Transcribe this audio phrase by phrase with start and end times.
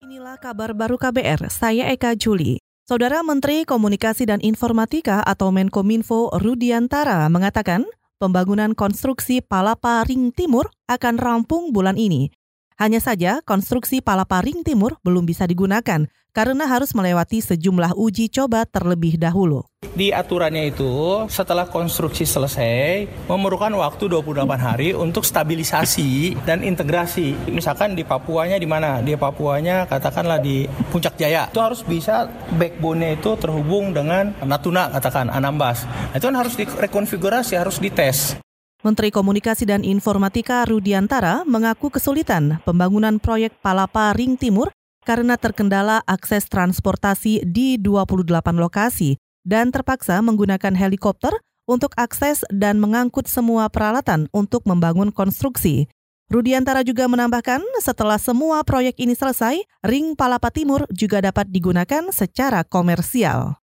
[0.00, 2.56] Inilah kabar baru KBR, saya Eka Juli.
[2.88, 7.84] Saudara Menteri Komunikasi dan Informatika atau Menkominfo Rudiantara mengatakan
[8.16, 12.32] pembangunan konstruksi Palapa Ring Timur akan rampung bulan ini.
[12.80, 18.64] Hanya saja konstruksi Palapa Ring Timur belum bisa digunakan karena harus melewati sejumlah uji coba
[18.64, 19.68] terlebih dahulu.
[19.92, 20.88] Di aturannya itu
[21.28, 27.52] setelah konstruksi selesai memerlukan waktu 28 hari untuk stabilisasi dan integrasi.
[27.52, 29.04] Misalkan di Papuanya di mana?
[29.04, 31.52] Di Papuanya katakanlah di Puncak Jaya.
[31.52, 35.84] Itu harus bisa backbone-nya itu terhubung dengan Natuna katakan Anambas.
[36.16, 38.40] Itu kan harus direkonfigurasi, harus dites.
[38.80, 44.72] Menteri Komunikasi dan Informatika Rudiantara mengaku kesulitan pembangunan proyek Palapa Ring Timur
[45.04, 51.36] karena terkendala akses transportasi di 28 lokasi dan terpaksa menggunakan helikopter
[51.68, 55.84] untuk akses dan mengangkut semua peralatan untuk membangun konstruksi.
[56.32, 62.64] Rudiantara juga menambahkan setelah semua proyek ini selesai, ring Palapa Timur juga dapat digunakan secara
[62.64, 63.59] komersial.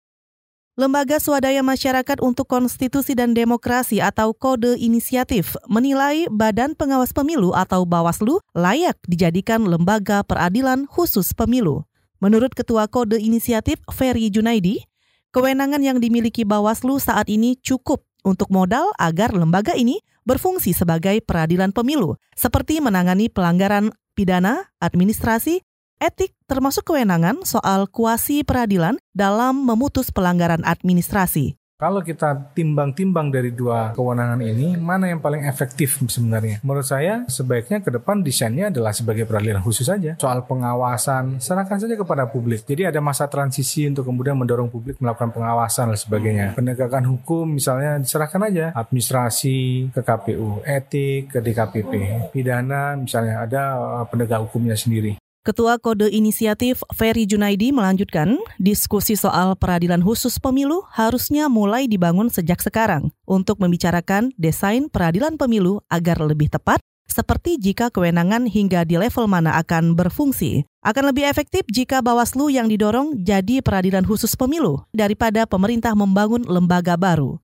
[0.81, 7.85] Lembaga Swadaya Masyarakat untuk Konstitusi dan Demokrasi atau Kode Inisiatif menilai Badan Pengawas Pemilu atau
[7.85, 11.85] Bawaslu layak dijadikan lembaga peradilan khusus pemilu.
[12.17, 14.81] Menurut Ketua Kode Inisiatif Ferry Junaidi,
[15.29, 21.77] kewenangan yang dimiliki Bawaslu saat ini cukup untuk modal agar lembaga ini berfungsi sebagai peradilan
[21.77, 25.61] pemilu, seperti menangani pelanggaran pidana, administrasi,
[26.01, 31.61] etik termasuk kewenangan soal kuasi peradilan dalam memutus pelanggaran administrasi.
[31.81, 36.61] Kalau kita timbang-timbang dari dua kewenangan ini, mana yang paling efektif sebenarnya?
[36.61, 40.13] Menurut saya, sebaiknya ke depan desainnya adalah sebagai peradilan khusus saja.
[40.21, 42.69] Soal pengawasan, serahkan saja kepada publik.
[42.69, 46.47] Jadi ada masa transisi untuk kemudian mendorong publik melakukan pengawasan dan sebagainya.
[46.53, 48.65] Penegakan hukum misalnya diserahkan aja.
[48.77, 51.91] Administrasi ke KPU, etik ke DKPP,
[52.29, 55.17] pidana misalnya ada eh, penegak hukumnya sendiri.
[55.41, 62.61] Ketua Kode Inisiatif Ferry Junaidi melanjutkan, diskusi soal peradilan khusus pemilu harusnya mulai dibangun sejak
[62.61, 66.77] sekarang untuk membicarakan desain peradilan pemilu agar lebih tepat
[67.09, 70.61] seperti jika kewenangan hingga di level mana akan berfungsi.
[70.85, 76.93] Akan lebih efektif jika Bawaslu yang didorong jadi peradilan khusus pemilu daripada pemerintah membangun lembaga
[76.93, 77.41] baru.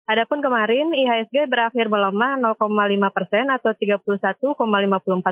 [0.08, 2.64] Adapun kemarin IHSG berakhir melemah 0,5
[3.12, 4.56] persen atau 31,54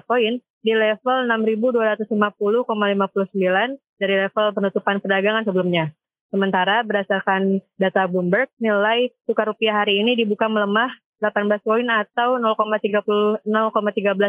[0.04, 2.12] poin di level 6.250,59
[3.96, 5.96] dari level penutupan perdagangan sebelumnya.
[6.28, 10.92] Sementara berdasarkan data Bloomberg, nilai tukar rupiah hari ini dibuka melemah
[11.24, 13.48] 18 poin atau 0,13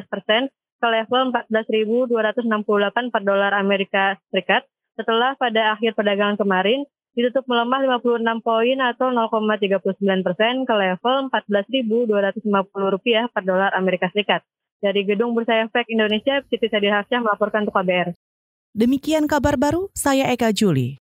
[0.06, 0.46] persen
[0.78, 4.62] ke level 14.268 per dolar Amerika Serikat
[4.94, 12.92] setelah pada akhir perdagangan kemarin ditutup melemah 56 poin atau 0,39 persen ke level 14.250
[12.92, 14.44] rupiah per dolar Amerika Serikat.
[14.84, 18.12] Dari Gedung Bursa Efek Indonesia, Siti Sadir Hasyah melaporkan untuk KBR.
[18.76, 21.00] Demikian kabar baru, saya Eka Juli.